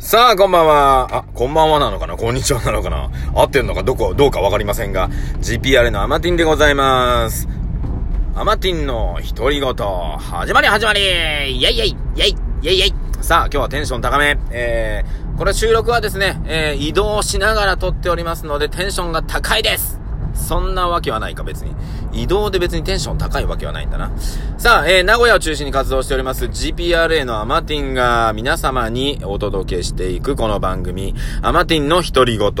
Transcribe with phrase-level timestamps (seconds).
[0.00, 1.08] さあ、こんばんは。
[1.10, 2.16] あ、こんばんはなのかな？
[2.16, 3.08] こんにちはなのかな？
[3.34, 3.84] 合ってんのか？
[3.84, 5.08] どこ、どうかわかりませんが、
[5.40, 7.48] GPR のアマティンでございます。
[8.34, 11.00] アマティンの独り言、始まり始まり。
[11.00, 12.86] イェイイェイイェイイェイイェ
[13.20, 13.24] イ。
[13.24, 14.36] さあ、今日はテンション高め。
[14.50, 20.00] えー、これ収録はですね、えー、移動しながら撮っておりますので、テンションが高いです。
[20.36, 21.74] そんなわけはないか、別に。
[22.12, 24.10] 移動で別にテンション高いわけはないんだな。
[24.58, 32.52] さあ、えー、名古屋を中心に活動しております GPRA のアマティンが皆様にお届けしていくこの番組、アマティンの独り言。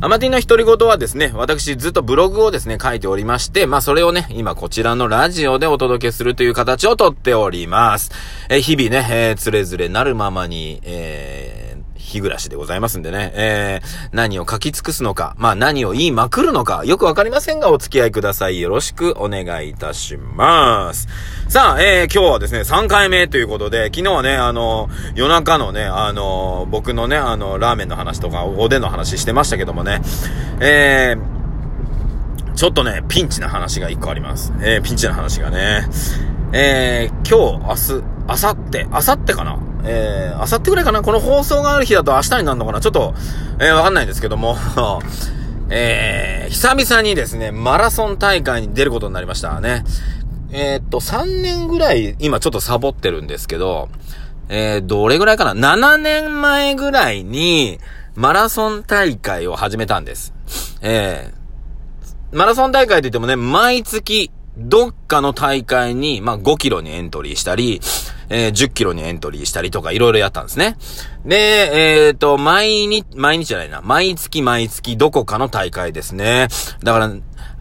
[0.00, 8.10] アマティンの独り言はですね、私ずっとブログをですね、書いておりまして、まあそれをね、今こちらのラジオでお届けするという形をとっております。
[8.48, 11.69] えー、日々ね、えー、つれづれなるままに、えー、
[12.10, 18.60] 日暮らしでございますんでね、えー、何を書き尽くすのか、まあ何を言いまくるのか、よくわかりませんがお付き合いください。
[18.60, 21.08] よろしくお願いいたします。
[21.48, 30.00] さあ、えー、今日はですね、3回目ということで、昨日はね、あの、夜中のね、あの、僕のね、あの、ラーメンの話とか、おでんの話してましたけどもね、
[30.60, 34.52] えー、ちょっとね、ピンチな話が1個あります。
[34.60, 35.88] えー、ピンチな話がね、
[36.52, 41.02] えー、今日、明日、明後日、明後日かなえー、明後日ぐらいかな？
[41.02, 42.80] この放送がある日だと明日になるのかな？
[42.80, 43.14] ちょっと、
[43.58, 44.56] えー、わかんないんですけども、
[45.70, 49.84] えー、久々にですね、マラソン大会に出ることになりましたね。
[50.52, 53.88] えー、っと、3年ぐらい、今ちょっとサボってるんですけど、
[54.48, 57.78] えー、どれぐらいかな ?7 年前ぐらいに、
[58.16, 60.34] マラソン大会を始めたんです。
[60.82, 67.80] えー、マラソン大会って言ってもね、毎月、どっかの大会に、まあ、5キロにエントリーしたり、
[68.30, 70.76] えー、10キロにエントリーしたりとかいろいろやったんですね。
[71.26, 76.48] で、えっ、ー、と、毎日、毎日じゃないな、毎月毎月どこかの大会ですね。
[76.82, 77.12] だから、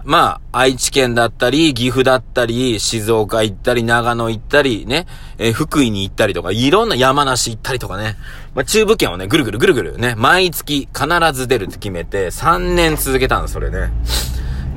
[0.06, 8.16] まあ、愛知県だったり、岐阜だったり、静岡行ったり、長野行ったり、ね、えー、福井に行ったりとか、いろんな山梨行ったりとかね、
[8.56, 13.92] まあ、中部県をね、ぐるぐるぐるぐるね、毎月必ず出るって決めて、3年続けたんです、それね。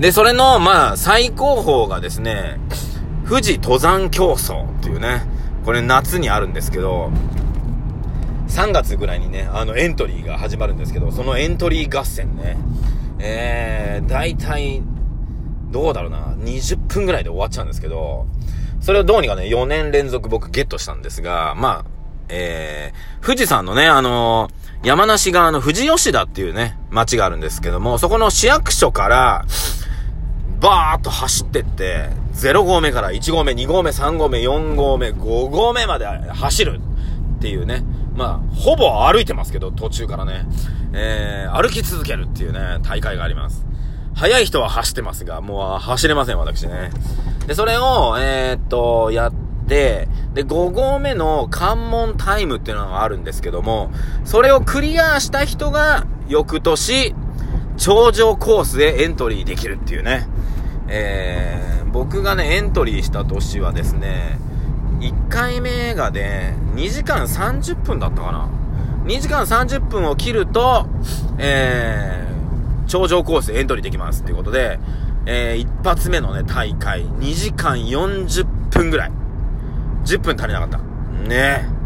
[0.01, 2.59] で、それの、まあ、最高峰がですね、
[3.29, 5.23] 富士登山競争っていうね、
[5.65, 7.11] これ夏にあるんですけど、
[8.49, 12.59] 3月ぐらいにね、あのエントリーが始まるんですけど、そのエントリー合戦ね、
[13.19, 14.83] えー、大体、
[15.71, 18.27] どうだろうな、20分ぐらいで終わっちゃうんですけど、
[18.81, 21.85] それをどうにかね、4年連続僕ゲットしたんですが、まあ、
[22.29, 29.45] えー、富士山のね、あのー、山梨側の富士吉田っていうね、町があるんですけども、そこの市役所から、
[30.63, 36.81] バーっと走ってって、0合目から1合目、2合目、3合目、4合目、5合目まで走る
[37.39, 37.83] っていうね。
[38.15, 40.47] まあ、ほぼ歩いてますけど、途中からね。
[40.93, 43.67] えー、歩き続けるっていうね、大会があります。
[44.15, 46.91] 速い人は走ってますが、もう走れません、私ね。
[47.49, 49.33] で、それを、えー、っと、やっ
[49.67, 53.91] て、で、5合目の関門タイムっていうのがあるんですけども、
[54.25, 57.17] それをクリアした人が、翌年、
[57.79, 60.29] 頂上コースでエントリーできるっていうね。
[60.95, 64.39] えー、僕がね、エントリーした年はですね、
[65.01, 68.51] 1回目がね、2時間30分だったかな。
[69.05, 70.87] 2時間30分を切ると、
[71.39, 74.79] えー、頂上コースエントリーできますっていうことで、
[75.25, 79.13] えー、一発目のね、大会、2時間40分ぐらい。
[80.05, 80.79] 10分足りなかった。
[80.79, 81.83] ねえ。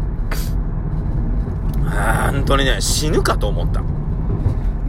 [2.31, 3.81] 本当にね、死ぬかと思った。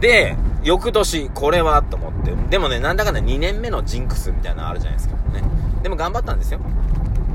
[0.01, 2.33] で、翌年、これはと思って。
[2.49, 5.15] でもね、なんだかんだ2年目のジンクスみたいなのあるじゃないですか。
[5.31, 5.43] ね。
[5.83, 6.59] でも頑張ったんですよ。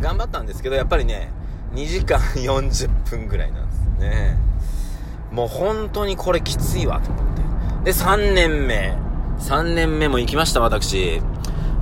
[0.00, 1.32] 頑張ったんですけど、やっぱりね、
[1.74, 4.36] 2時間40分ぐらいなんですね。
[5.32, 7.24] もう本当にこれきついわと思っ
[7.82, 7.92] て。
[7.92, 8.96] で、3年目。
[9.40, 11.20] 3年目も行きました、私。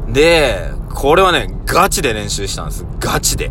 [0.08, 2.86] で、これはね、ガチで練習したんです。
[3.00, 3.50] ガチで。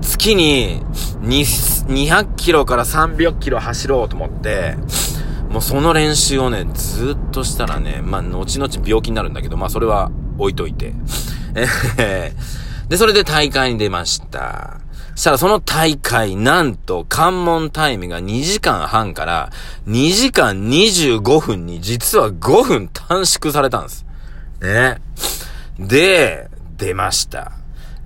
[0.00, 0.82] 月に
[1.22, 4.76] 200キロから300キロ走ろうと思って、
[5.50, 10.94] もうその練習をね、ずっとしたらね、まあ、後々病気になるんだけど、まあ、それは置いといて。
[12.88, 14.80] で、それで大会に出ました。
[15.16, 19.50] したらその大会、なんと、関門タイムが2時間半から
[19.86, 24.06] 2時間25分に実は5分短縮されたんです。
[24.60, 24.98] ね。
[25.78, 27.52] で、出ました。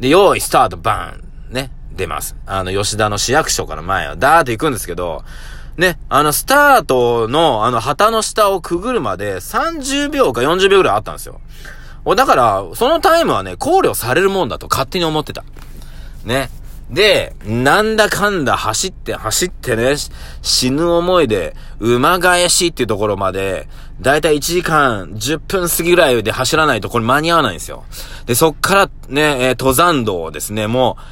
[0.01, 1.55] で、用意スタートバーン。
[1.55, 1.71] ね。
[1.93, 2.37] 出ます。
[2.47, 5.25] あの、吉田の市役所から前はダーッと行くんですけど、
[5.77, 11.41] ね、あの、スタートの、あの、旗の下をくぐるまで30秒か40秒ぐらいあったんですよ。
[12.17, 15.45] だから、そのタイムはね、考慮されるもんだと勝手に思ってた。
[16.25, 16.51] ね。
[16.91, 19.95] で、なんだかんだ走って走ってね、
[20.43, 23.69] 死ぬ思いで、馬返しっていうところまで、
[24.01, 27.85] だいたい1時間10分過ぎぐらいで走らないとこれ間に合わないんですよ。
[28.27, 31.03] で、そっからね、え、登山道をですね、もう、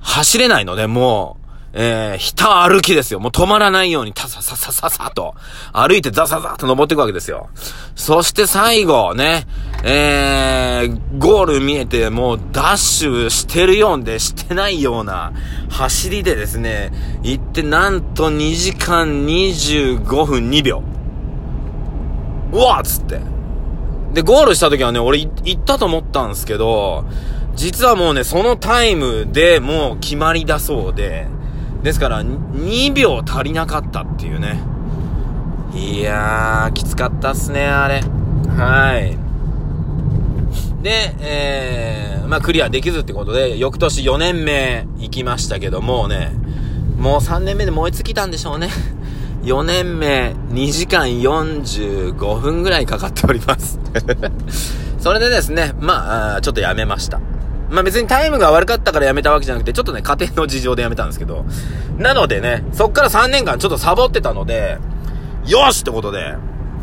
[0.00, 1.41] 走れないので、もう、
[1.74, 3.20] えー、ひた歩きですよ。
[3.20, 5.34] もう止まらないように、たさささささと、
[5.72, 7.48] 歩いてザザザと登っていくわけですよ。
[7.96, 9.46] そして最後、ね、
[9.82, 15.32] えー、ゴール見えて、もうダッシュしてるようでしてないような
[15.70, 16.92] 走りでですね、
[17.22, 20.82] 行ってなんと2時間25分2秒。
[22.52, 23.20] うわっつって。
[24.12, 27.06] で、ゴールした時はね、俺行ったと思ったんですけど、
[27.54, 31.28] 実はもうね、そのタイムでもう決まりだそうで、
[31.82, 34.60] ですから、2秒足りなかったっていうね。
[35.74, 38.02] いやー、きつかったっすね、あれ。
[38.56, 39.18] はい。
[40.82, 46.32] で、えー、まあ、クリアできずってことで、翌年4年目行きましたけどもうね、
[46.98, 48.68] もう3年目で燃え尽きたんでしょうね。
[49.42, 53.80] 4年目、2時間45分ぐらいかかっております
[55.00, 57.20] それでですね、まあ、ちょっとやめました。
[57.72, 61.44] まあ別にタイムが悪かったから辞めたわけじゃなくて、ちょっとね、家庭の事情で辞めたんですけど。
[61.96, 64.78] なのでね、そっから3年間ちょっとサボってたので、
[65.46, 66.36] よしってことで、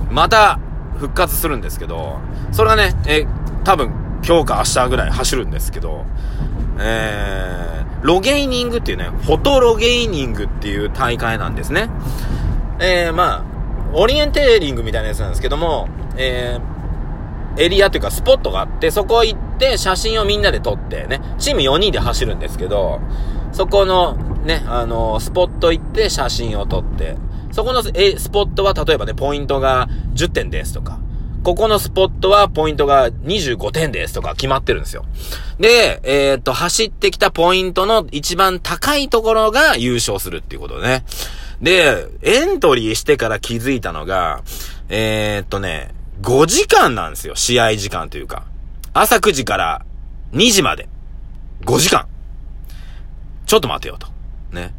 [0.09, 0.59] また
[0.97, 2.19] 復活するんですけど、
[2.51, 3.27] それがね、え、
[3.63, 3.93] 多分
[4.25, 6.05] 今日か明日ぐらい走るんですけど、
[6.79, 11.89] えー、ロゲイニングっていうね、フォトロゲイニングっていう大会なんですね。
[12.79, 13.43] えー、まあ、
[13.93, 15.87] オリエンテーリングみたいなやつなんですけども、
[16.17, 16.78] えー、
[17.59, 22.99] エリアというかスポットがあって、そこ行って、写真をみんなで撮ってね、チーム4人で走るんですけど、
[23.51, 24.15] そこの
[24.45, 27.17] ね、あの、スポット行って写真を撮って、
[27.51, 30.99] そこのえスポットは例えばね、ポイントが10点ですとか、
[31.43, 35.05] ここのスポットはポイントが25点ですとか決まってるんですよ。
[35.59, 41.03] で、えー、っと、走ってきたポイントの一番高いところが優勝するっていうことね。
[41.61, 44.41] で、エントリーしてから気づいたのが、
[44.89, 45.89] えー、っとね、
[46.21, 48.43] 5時間なんですよ、試合時間というか。
[48.93, 49.85] 朝9時から
[50.33, 50.89] 2時まで。
[51.65, 52.07] 5時間。
[53.45, 54.07] ちょっと待てよと。
[54.51, 54.73] ね。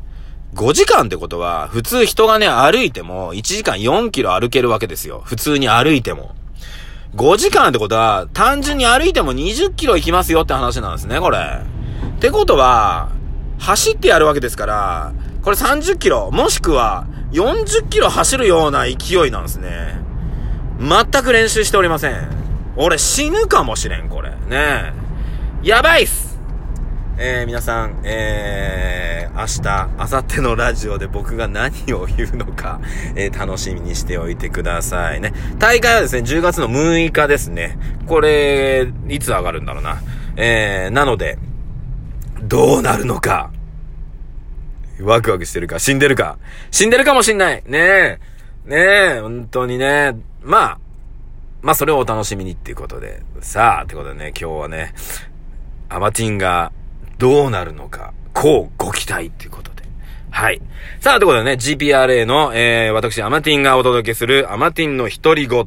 [0.54, 5.22] 5時間ってことは、普通人がね、歩いても、1時間4キロ歩けるわけですよ。
[5.24, 6.34] 普通に歩いても。
[7.14, 11.38] 5時間ってことは、単純に歩いても20キロ行きますよって話なんですね、これ。
[11.38, 13.10] ってことは、
[13.58, 20.09] 走ってやるわけですから、これ30キロ、もしくは40キロ走るような勢いなんですね。
[20.80, 22.28] 全く練習しておりません。
[22.74, 24.30] 俺死ぬかもしれん、これ。
[24.30, 24.92] ねえ
[25.62, 26.40] やばいっす
[27.18, 32.80] えー、皆さん、えー、明日、明後日のラジオで僕が何を言うのか、
[33.14, 35.34] えー、楽しみにしておいてくださいね。
[35.58, 37.78] 大会はですね、10月の6日ですね。
[38.06, 40.00] これ、いつ上がるんだろうな。
[40.36, 41.36] えー、なので、
[42.42, 43.50] どうなるのか。
[45.02, 46.38] ワクワクしてるか、死んでるか。
[46.70, 47.62] 死んでるかもしんない。
[47.66, 48.29] ねえ。
[48.66, 48.76] ね
[49.16, 50.16] え、本当にね。
[50.42, 50.78] まあ、
[51.62, 53.22] まあそれをお楽しみにっていうことで。
[53.40, 54.94] さあ、ってことでね、今日はね、
[55.88, 56.72] アマティンが
[57.18, 59.82] どうなるのか、こうご期待っていうことで。
[60.30, 60.60] はい。
[61.00, 65.66] さあ、ということでね、GPRA の、えー、私、アマティンがお届けするアマティンの独り言、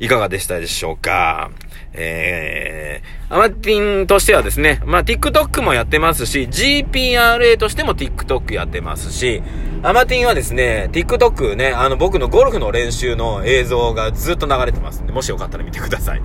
[0.00, 1.50] いかがでしたでしょうか？
[1.94, 9.42] えー、アマティンとしてはですね、まあ、TikTok もやってますし、GPRA としても TikTok やってますし、
[9.84, 16.22] アマティンはですね、TikTok ね、あの、僕のゴルフの練習の映像がずっと流れてますんで、もしよかったら見てください。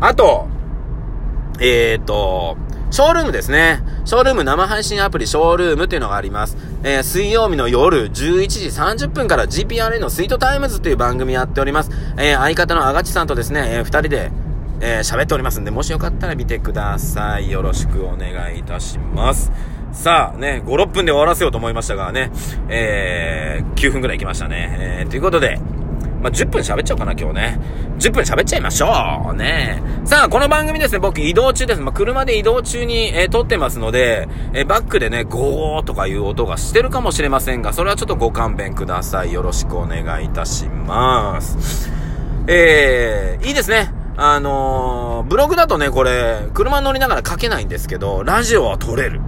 [0.00, 0.46] あと、
[1.58, 2.56] えーと、
[2.90, 3.82] ショールームですね。
[4.04, 6.56] ショールーム生配信アプリショールームっていうのがあります。
[6.84, 11.90] えー、水曜日の夜11時30分から GPRA のスイートタイムズっていう番組やっております。
[12.16, 14.30] えー、相方のあがちさんとですね、えー、二人で
[14.80, 17.50] えー、喋っておりますんで、もしよかったら見てください。
[17.50, 19.50] よろしくお願いいたします。
[19.96, 22.30] さあね、5、6分で終わらせようと思いましたがね、
[22.68, 24.76] えー、9分くらい行きましたね。
[24.78, 25.58] えー、ということで、
[26.20, 27.60] まあ、10分喋っちゃおうかな、今日ね。
[27.98, 29.82] 10分喋っちゃいましょうね。
[30.04, 31.80] さあ、この番組ですね、僕移動中です。
[31.80, 39.32] まあ、車で移動中に、えー、撮ってますので、えー、バックでね、ゴーとかいう音がしてるかもしれませんが、それはちょっとご勘弁ください。
[39.32, 41.90] よろしくお願いいたします。
[42.48, 43.94] えー、いいですね。
[44.18, 49.20] あのー、ブログだとね、これ、車乗りながら書けないんですけど、ラジオは撮れる。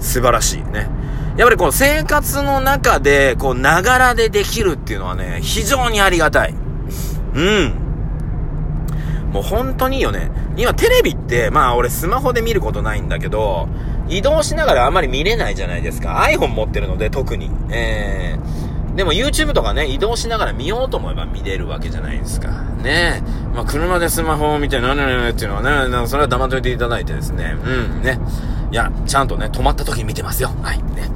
[0.00, 0.88] 素晴らしいね。
[1.36, 6.54] やっぱりこの生活の中で、こう、ながらでできるっていうのはね、非常にありがたい。
[7.34, 7.74] うん。
[9.32, 10.30] もう本当にいいよね。
[10.56, 13.68] 今テレビって、まあ俺スマホで見ることないんだけど、
[14.08, 16.26] 移動しながらあんまり見れないじゃないですか。
[16.28, 17.50] iPhone 持ってるので特に。
[17.70, 22.48] えー、でも YouTube とかね、移動しながら見ようと思えば見れるわけじゃないですか。
[22.82, 23.22] ね
[23.54, 27.56] まあ、車でスマホを見て、なになにっていうのはね、それは黙っといていただいてですね。
[27.64, 27.68] う
[28.00, 28.18] ん、ね。
[28.70, 30.50] いや、ちゃんとね、止まった時見てますよ。
[30.62, 30.78] はい。
[30.78, 31.10] ね。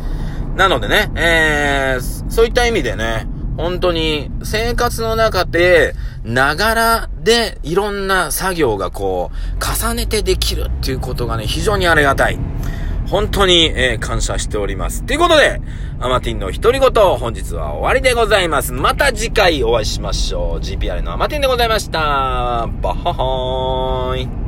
[0.56, 5.94] なのでね、えー、そういった意味でね、本当に生活の中で、
[6.24, 12.38] ながらでいろんな作業がこう、重ねてできるっていうことがね、非常にありがたい。
[13.08, 15.04] 本当に、えー、感謝しております。
[15.04, 15.60] ということで、
[16.00, 18.72] アマティンの独り言、本日は終わりでございます。
[18.72, 20.58] また次回お会いしましょう。
[20.60, 22.68] GPR のアマティンでございました。
[22.80, 24.43] バッハーイ。